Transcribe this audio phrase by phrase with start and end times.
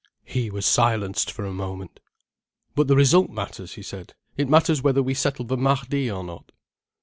[0.25, 1.99] He was silenced for a moment.
[2.73, 4.15] "But the result matters," he said.
[4.35, 6.51] "It matters whether we settle the Mahdi or not."